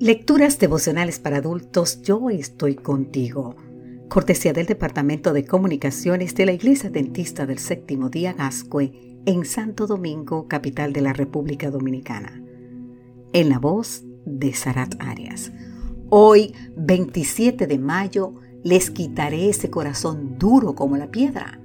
Lecturas 0.00 0.58
devocionales 0.58 1.20
para 1.20 1.36
adultos, 1.36 2.02
yo 2.02 2.28
estoy 2.28 2.74
contigo. 2.74 3.54
Cortesía 4.08 4.52
del 4.52 4.66
Departamento 4.66 5.32
de 5.32 5.44
Comunicaciones 5.44 6.34
de 6.34 6.46
la 6.46 6.52
Iglesia 6.52 6.90
Dentista 6.90 7.46
del 7.46 7.60
Séptimo 7.60 8.08
Día 8.08 8.32
Gascue 8.32 9.20
en 9.24 9.44
Santo 9.44 9.86
Domingo, 9.86 10.48
capital 10.48 10.92
de 10.92 11.00
la 11.00 11.12
República 11.12 11.70
Dominicana. 11.70 12.42
En 13.32 13.48
la 13.48 13.60
voz 13.60 14.02
de 14.26 14.52
Sarat 14.52 14.96
Arias. 14.98 15.52
Hoy, 16.10 16.52
27 16.76 17.68
de 17.68 17.78
mayo, 17.78 18.34
les 18.64 18.90
quitaré 18.90 19.48
ese 19.48 19.70
corazón 19.70 20.38
duro 20.40 20.74
como 20.74 20.96
la 20.96 21.12
piedra. 21.12 21.60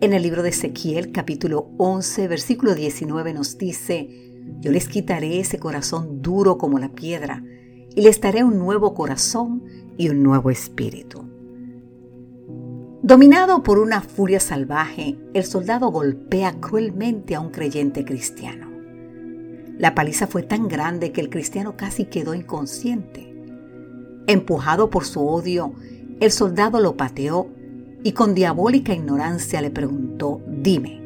En 0.00 0.12
el 0.12 0.22
libro 0.22 0.44
de 0.44 0.50
Ezequiel, 0.50 1.10
capítulo 1.10 1.72
11, 1.78 2.28
versículo 2.28 2.76
19 2.76 3.34
nos 3.34 3.58
dice, 3.58 4.27
yo 4.60 4.72
les 4.72 4.88
quitaré 4.88 5.40
ese 5.40 5.58
corazón 5.58 6.22
duro 6.22 6.58
como 6.58 6.78
la 6.78 6.88
piedra 6.90 7.42
y 7.94 8.02
les 8.02 8.20
daré 8.20 8.44
un 8.44 8.58
nuevo 8.58 8.94
corazón 8.94 9.62
y 9.96 10.08
un 10.08 10.22
nuevo 10.22 10.50
espíritu. 10.50 11.24
Dominado 13.02 13.62
por 13.62 13.78
una 13.78 14.00
furia 14.00 14.40
salvaje, 14.40 15.16
el 15.32 15.44
soldado 15.44 15.90
golpea 15.90 16.60
cruelmente 16.60 17.34
a 17.34 17.40
un 17.40 17.50
creyente 17.50 18.04
cristiano. 18.04 18.68
La 19.78 19.94
paliza 19.94 20.26
fue 20.26 20.42
tan 20.42 20.66
grande 20.66 21.12
que 21.12 21.20
el 21.20 21.30
cristiano 21.30 21.76
casi 21.76 22.06
quedó 22.06 22.34
inconsciente. 22.34 23.32
Empujado 24.26 24.90
por 24.90 25.04
su 25.04 25.26
odio, 25.26 25.72
el 26.20 26.32
soldado 26.32 26.80
lo 26.80 26.96
pateó 26.96 27.48
y 28.02 28.12
con 28.12 28.34
diabólica 28.34 28.92
ignorancia 28.92 29.60
le 29.60 29.70
preguntó, 29.70 30.40
dime, 30.46 31.00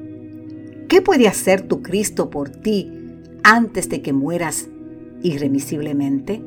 ¿qué 0.88 1.02
puede 1.02 1.28
hacer 1.28 1.62
tu 1.68 1.82
Cristo 1.82 2.30
por 2.30 2.48
ti 2.48 3.01
antes 3.42 3.88
de 3.88 4.02
que 4.02 4.12
mueras 4.12 4.68
irremisiblemente? 5.22 6.42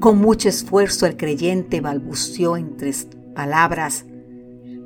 Con 0.00 0.18
mucho 0.18 0.48
esfuerzo 0.48 1.06
el 1.06 1.16
creyente 1.16 1.80
balbuceó 1.80 2.56
entre 2.56 2.92
palabras, 3.34 4.06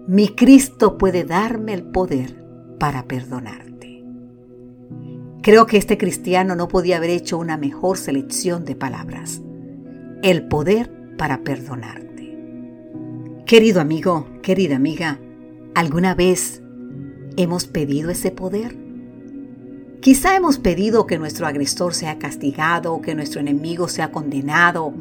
mi 0.06 0.28
Cristo 0.28 0.98
puede 0.98 1.24
darme 1.24 1.74
el 1.74 1.84
poder 1.84 2.44
para 2.78 3.06
perdonarte. 3.06 4.04
Creo 5.42 5.66
que 5.66 5.78
este 5.78 5.96
cristiano 5.96 6.54
no 6.54 6.68
podía 6.68 6.98
haber 6.98 7.10
hecho 7.10 7.38
una 7.38 7.56
mejor 7.56 7.96
selección 7.96 8.64
de 8.64 8.76
palabras. 8.76 9.40
El 10.22 10.48
poder 10.48 11.16
para 11.16 11.42
perdonarte. 11.42 12.10
Querido 13.46 13.80
amigo, 13.80 14.26
querida 14.42 14.76
amiga, 14.76 15.18
¿alguna 15.74 16.14
vez 16.14 16.62
hemos 17.36 17.66
pedido 17.66 18.10
ese 18.10 18.30
poder? 18.30 18.79
Quizá 20.00 20.34
hemos 20.34 20.58
pedido 20.58 21.06
que 21.06 21.18
nuestro 21.18 21.46
agresor 21.46 21.92
sea 21.92 22.18
castigado, 22.18 23.02
que 23.02 23.14
nuestro 23.14 23.40
enemigo 23.40 23.86
sea 23.86 24.10
condenado, 24.10 24.94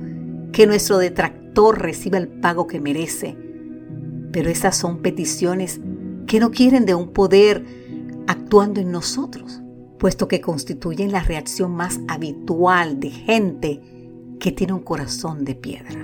que 0.52 0.68
nuestro 0.68 0.98
detractor 0.98 1.80
reciba 1.82 2.18
el 2.18 2.28
pago 2.28 2.68
que 2.68 2.82
merece. 2.82 3.38
Pero 4.34 4.50
esas 4.50 4.76
son 4.76 4.98
peticiones 4.98 5.80
que 6.28 6.42
no 6.42 6.52
quieren 6.52 6.86
de 6.86 6.96
un 6.96 7.14
poder 7.14 7.64
actuando 8.28 8.82
en 8.82 8.92
nosotros, 8.92 9.62
puesto 10.00 10.28
que 10.28 10.42
constituyen 10.42 11.14
la 11.14 11.24
reacción 11.24 11.72
más 11.72 12.02
habitual 12.10 13.00
de 13.00 13.10
gente 13.10 13.82
que 14.38 14.52
tiene 14.52 14.74
un 14.74 14.82
corazón 14.82 15.46
de 15.46 15.56
piedra. 15.56 16.00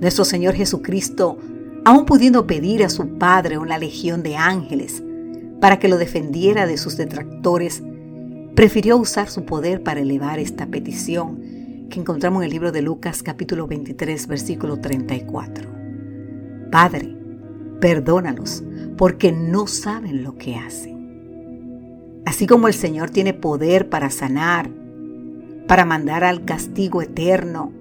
Nuestro 0.00 0.24
Señor 0.24 0.54
Jesucristo, 0.54 1.36
aun 1.84 2.06
pudiendo 2.06 2.46
pedir 2.46 2.84
a 2.84 2.88
su 2.88 3.18
Padre 3.18 3.58
una 3.58 3.76
legión 3.76 4.22
de 4.22 4.36
ángeles, 4.36 5.02
para 5.60 5.78
que 5.78 5.88
lo 5.88 5.98
defendiera 5.98 6.66
de 6.66 6.78
sus 6.78 6.96
detractores, 6.96 7.82
prefirió 8.54 8.96
usar 8.96 9.28
su 9.28 9.44
poder 9.44 9.82
para 9.82 10.00
elevar 10.00 10.38
esta 10.38 10.66
petición 10.66 11.88
que 11.90 12.00
encontramos 12.00 12.42
en 12.42 12.46
el 12.46 12.52
libro 12.52 12.72
de 12.72 12.82
Lucas 12.82 13.22
capítulo 13.22 13.66
23 13.66 14.26
versículo 14.26 14.80
34. 14.80 15.68
Padre, 16.70 17.16
perdónalos 17.80 18.62
porque 18.96 19.32
no 19.32 19.66
saben 19.66 20.22
lo 20.22 20.36
que 20.36 20.56
hacen. 20.56 22.22
Así 22.26 22.46
como 22.46 22.68
el 22.68 22.74
Señor 22.74 23.10
tiene 23.10 23.34
poder 23.34 23.88
para 23.88 24.10
sanar, 24.10 24.70
para 25.66 25.84
mandar 25.84 26.22
al 26.22 26.44
castigo 26.44 27.02
eterno, 27.02 27.72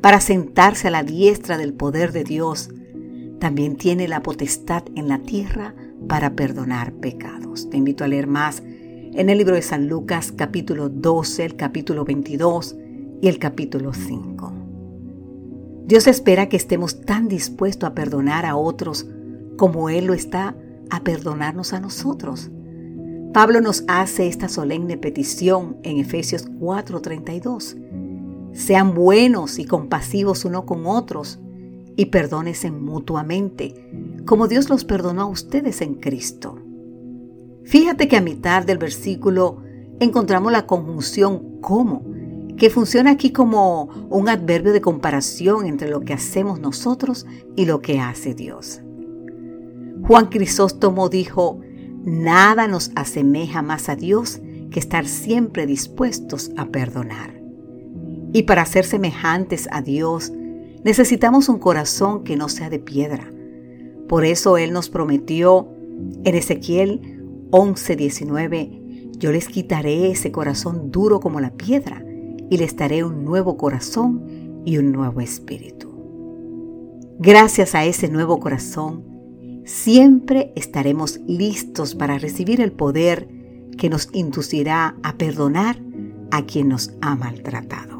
para 0.00 0.20
sentarse 0.20 0.88
a 0.88 0.90
la 0.90 1.02
diestra 1.02 1.58
del 1.58 1.72
poder 1.72 2.12
de 2.12 2.24
Dios, 2.24 2.70
también 3.38 3.76
tiene 3.76 4.08
la 4.08 4.22
potestad 4.22 4.82
en 4.94 5.08
la 5.08 5.18
tierra 5.20 5.74
para 6.08 6.34
perdonar 6.34 6.92
pecados. 6.94 7.68
Te 7.70 7.76
invito 7.76 8.02
a 8.02 8.08
leer 8.08 8.26
más 8.26 8.62
en 8.64 9.28
el 9.28 9.38
libro 9.38 9.54
de 9.54 9.62
San 9.62 9.88
Lucas 9.88 10.32
capítulo 10.32 10.88
12, 10.88 11.44
el 11.44 11.56
capítulo 11.56 12.04
22 12.04 12.76
y 13.20 13.28
el 13.28 13.38
capítulo 13.38 13.92
5. 13.92 14.52
Dios 15.86 16.06
espera 16.06 16.48
que 16.48 16.56
estemos 16.56 17.02
tan 17.02 17.28
dispuestos 17.28 17.88
a 17.88 17.94
perdonar 17.94 18.44
a 18.44 18.56
otros 18.56 19.06
como 19.56 19.88
Él 19.90 20.06
lo 20.06 20.14
está 20.14 20.56
a 20.90 21.02
perdonarnos 21.02 21.72
a 21.72 21.80
nosotros. 21.80 22.50
Pablo 23.32 23.60
nos 23.60 23.84
hace 23.88 24.26
esta 24.26 24.48
solemne 24.48 24.96
petición 24.96 25.76
en 25.82 25.98
Efesios 25.98 26.48
4:32. 26.58 27.76
Sean 28.52 28.94
buenos 28.94 29.58
y 29.58 29.64
compasivos 29.64 30.44
uno 30.44 30.64
con 30.64 30.86
otros 30.86 31.38
y 31.96 32.06
perdónense 32.06 32.70
mutuamente, 32.70 33.87
como 34.28 34.46
Dios 34.46 34.68
los 34.68 34.84
perdonó 34.84 35.22
a 35.22 35.26
ustedes 35.26 35.80
en 35.80 35.94
Cristo. 35.94 36.58
Fíjate 37.64 38.08
que 38.08 38.18
a 38.18 38.20
mitad 38.20 38.62
del 38.62 38.76
versículo 38.76 39.62
encontramos 40.00 40.52
la 40.52 40.66
conjunción 40.66 41.60
como, 41.62 42.04
que 42.58 42.68
funciona 42.68 43.12
aquí 43.12 43.32
como 43.32 43.84
un 44.10 44.28
adverbio 44.28 44.74
de 44.74 44.82
comparación 44.82 45.64
entre 45.64 45.88
lo 45.88 46.02
que 46.02 46.12
hacemos 46.12 46.60
nosotros 46.60 47.26
y 47.56 47.64
lo 47.64 47.80
que 47.80 48.00
hace 48.00 48.34
Dios. 48.34 48.82
Juan 50.02 50.26
Crisóstomo 50.26 51.08
dijo, 51.08 51.60
nada 52.04 52.68
nos 52.68 52.90
asemeja 52.96 53.62
más 53.62 53.88
a 53.88 53.96
Dios 53.96 54.40
que 54.70 54.78
estar 54.78 55.06
siempre 55.06 55.64
dispuestos 55.64 56.50
a 56.58 56.66
perdonar. 56.66 57.40
Y 58.34 58.42
para 58.42 58.66
ser 58.66 58.84
semejantes 58.84 59.68
a 59.72 59.80
Dios, 59.80 60.32
Necesitamos 60.84 61.48
un 61.48 61.58
corazón 61.58 62.22
que 62.22 62.36
no 62.36 62.48
sea 62.48 62.70
de 62.70 62.78
piedra. 62.78 63.32
Por 64.08 64.24
eso 64.24 64.56
Él 64.56 64.72
nos 64.72 64.88
prometió 64.88 65.68
en 66.24 66.34
Ezequiel 66.34 67.20
11:19, 67.50 69.12
yo 69.18 69.32
les 69.32 69.48
quitaré 69.48 70.10
ese 70.10 70.32
corazón 70.32 70.90
duro 70.90 71.20
como 71.20 71.40
la 71.40 71.50
piedra 71.50 72.04
y 72.50 72.56
les 72.56 72.76
daré 72.76 73.04
un 73.04 73.24
nuevo 73.24 73.56
corazón 73.56 74.62
y 74.64 74.78
un 74.78 74.92
nuevo 74.92 75.20
espíritu. 75.20 75.88
Gracias 77.18 77.74
a 77.74 77.84
ese 77.84 78.08
nuevo 78.08 78.38
corazón, 78.38 79.04
siempre 79.64 80.52
estaremos 80.54 81.20
listos 81.26 81.94
para 81.94 82.18
recibir 82.18 82.60
el 82.60 82.72
poder 82.72 83.28
que 83.76 83.90
nos 83.90 84.08
inducirá 84.12 84.96
a 85.02 85.16
perdonar 85.16 85.82
a 86.30 86.42
quien 86.42 86.68
nos 86.68 86.92
ha 87.00 87.16
maltratado. 87.16 87.98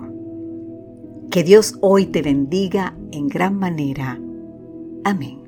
Que 1.31 1.43
Dios 1.43 1.77
hoy 1.81 2.07
te 2.07 2.23
bendiga 2.23 2.97
en 3.13 3.29
gran 3.29 3.59
manera. 3.59 4.21
Amén. 5.05 5.48